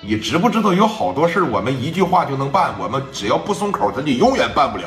[0.00, 4.84] 你知不知道有好多事我们一句话就能办，我们只要不松口，他就永远办不了。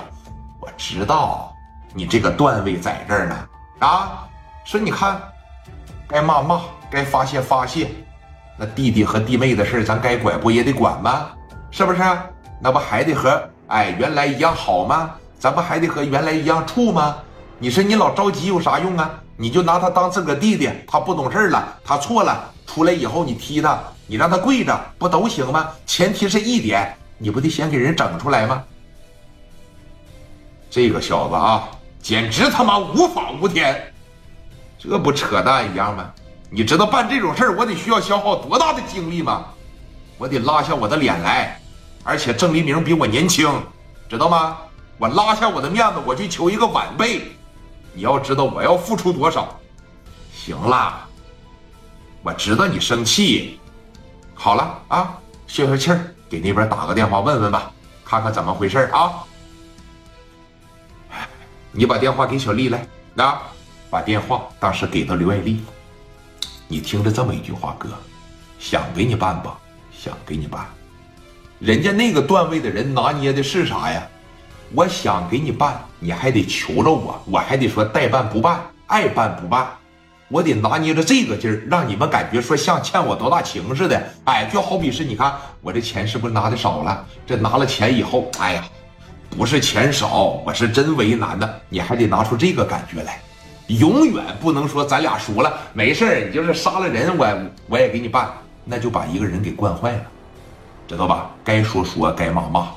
[0.60, 1.54] 我知道
[1.94, 3.36] 你这个段位在这儿呢，
[3.80, 4.28] 啊，
[4.64, 5.20] 说你看，
[6.08, 7.90] 该骂骂，该发泄发泄，
[8.58, 11.28] 那弟弟和弟妹的事咱该管不也得管吗？
[11.72, 12.02] 是不是？
[12.60, 15.12] 那不还得和哎原来一样好吗？
[15.40, 17.18] 咱不还得和原来一样处吗？
[17.60, 19.10] 你说你老着急有啥用啊？
[19.36, 25.70] 你就拿他当自个弟弟，他不懂事了，他错了，出来以后你踢他，你让他跪着，不都行吗？
[25.86, 28.64] 前提是一点，你不得先给人整出来吗？
[30.70, 31.70] 这个小子啊，
[32.02, 33.94] 简直他妈无法无天，
[34.80, 36.12] 这不扯淡一样吗？
[36.50, 39.46] 你知道办这种事儿我得需要消耗多大的精力吗？
[40.18, 41.60] 我得拉下我的脸来，
[42.04, 43.50] 而且郑黎明比我年轻，
[44.10, 44.58] 知道吗？
[44.98, 47.24] 我拉下我的面子，我去求一个晚辈。
[47.94, 49.60] 你要知道我要付出多少。
[50.34, 51.06] 行了，
[52.24, 53.60] 我知道你生气。
[54.40, 57.72] 好了啊，消消气儿，给那边打个电话问问吧，
[58.06, 59.24] 看看怎么回事啊。
[61.72, 63.42] 你把电话给小丽来，啊，
[63.90, 65.64] 把电话当时给到刘爱丽。
[66.68, 67.90] 你听着这么一句话，哥，
[68.60, 69.58] 想给你办吧，
[69.92, 70.66] 想给你办，
[71.60, 74.08] 人家那个段位的人拿捏的是啥呀？
[74.74, 79.68] 我想给你办，你还得求着我，我还得说代办不办，爱办不办，
[80.30, 84.02] 我得拿捏着这个劲儿，让你们感觉说像欠我多大情似的。
[84.26, 87.06] 哎，就好比是你看我这钱是不是拿的少了？
[87.26, 88.64] 这拿了钱以后，哎呀，
[89.30, 91.62] 不是钱少，我是真为难的。
[91.70, 93.22] 你还得拿出这个感觉来，
[93.68, 97.28] 永远不能说咱俩说了没事儿，你就是杀了人，我
[97.68, 98.30] 我也给你办，
[98.66, 100.02] 那就把一个人给惯坏了，
[100.88, 101.30] 知道吧？
[101.44, 102.68] 该说说，该骂骂。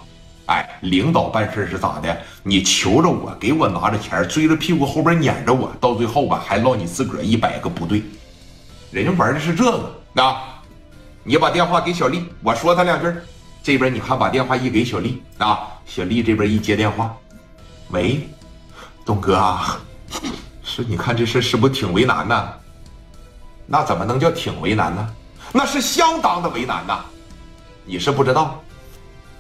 [0.51, 2.21] 哎，领导办事是咋的？
[2.43, 8.03] 你求着我，给我拿着钱，追着屁股后边撵着我，到最后吧，还落你自个儿一百个不对。
[8.91, 10.61] 人家玩的是这个啊！
[11.23, 13.07] 你把电话给小丽，我说他两句。
[13.63, 17.15] 这边你看，把电话一给小丽啊，小丽这边一接电话，
[17.91, 18.29] 喂，
[19.05, 19.79] 东哥啊，
[20.65, 22.53] 说你看这事是不是挺为难呢？
[23.67, 25.09] 那怎么能叫挺为难呢？
[25.53, 27.05] 那是相当的为难呐！
[27.85, 28.61] 你是不知道，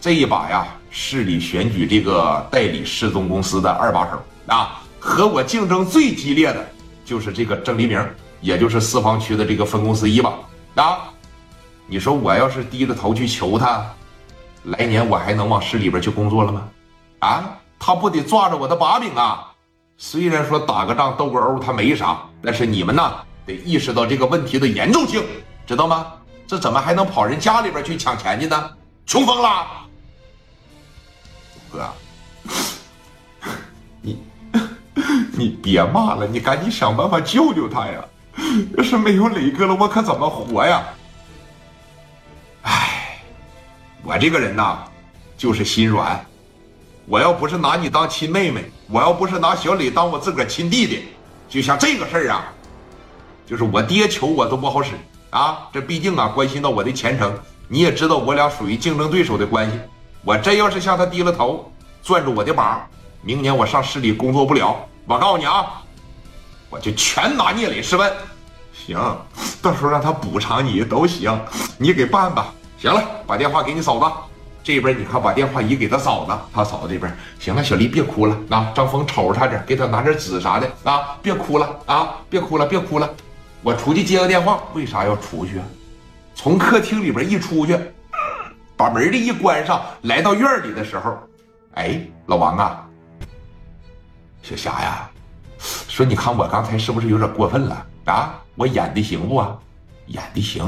[0.00, 0.68] 这一把呀。
[0.90, 6.68] 市里选举这个代理失踪公司的二把手啊，和我竞争最激烈的
[7.04, 8.04] 就是这个郑黎明，
[8.40, 10.32] 也就是四方区的这个分公司一把
[10.74, 10.98] 啊。
[11.86, 13.84] 你说我要是低着头去求他，
[14.64, 16.68] 来年我还能往市里边去工作了吗？
[17.20, 19.46] 啊，他不得抓着我的把柄啊！
[19.96, 23.14] 虽然说打个仗斗个殴他没啥，但是你们呐
[23.46, 25.22] 得意识到这个问题的严重性，
[25.66, 26.06] 知道吗？
[26.46, 28.70] 这怎么还能跑人家里边去抢钱去呢？
[29.06, 29.66] 穷疯了！
[31.72, 31.88] 哥，
[34.02, 34.18] 你
[35.36, 38.04] 你别骂了，你赶紧想办法救救他呀！
[38.76, 40.82] 要是没有磊哥了，我可怎么活呀？
[42.62, 43.22] 哎，
[44.02, 44.78] 我这个人呐，
[45.36, 46.24] 就是心软。
[47.06, 51.08] 我要不是拿你当亲妹妹，我要不是拿小磊当我自个儿亲弟弟，
[51.48, 52.52] 就像这个事儿啊，
[53.46, 54.92] 就是我爹求我都不好使
[55.30, 55.68] 啊。
[55.72, 57.36] 这毕竟啊，关系到我的前程。
[57.66, 59.78] 你也知道，我俩属于竞争对手的关系。
[60.22, 61.72] 我真要是向他低了头，
[62.02, 62.86] 攥住我的把，
[63.22, 64.76] 明年我上市里工作不了。
[65.06, 65.82] 我告诉你啊，
[66.68, 68.12] 我就全拿聂磊试问。
[68.72, 68.98] 行，
[69.62, 71.40] 到时候让他补偿你都行，
[71.78, 72.52] 你给办吧。
[72.78, 74.04] 行了，把电话给你嫂子，
[74.62, 78.70] 这边你看把电话一给他嫂子，他嫂子这边行了，小丽别哭了啊。
[78.74, 83.08] 张峰瞅着他点，给他拿点纸啥的啊，别哭了啊，别哭了，别哭了。
[83.62, 85.60] 我出去接个电话，为啥要出去？
[86.34, 87.78] 从客厅里边一出去。
[88.80, 91.18] 把门的一关上，来到院里的时候，
[91.74, 92.88] 哎，老王啊，
[94.42, 95.10] 小霞呀，
[95.58, 98.40] 说你看我刚才是不是有点过分了啊？
[98.54, 99.44] 我演的行不？
[100.06, 100.64] 演的行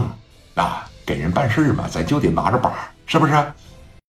[0.56, 2.70] 啊，给人办事嘛，咱就得拿着把，
[3.06, 3.32] 是不是？